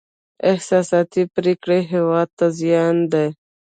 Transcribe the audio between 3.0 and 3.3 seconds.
دی.